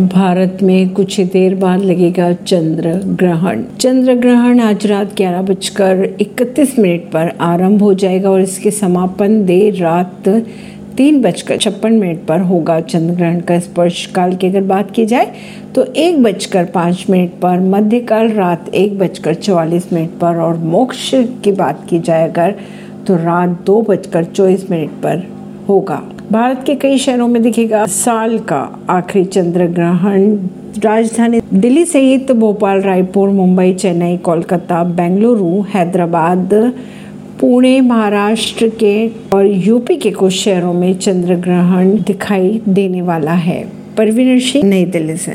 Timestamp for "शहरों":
26.98-27.28, 40.32-40.72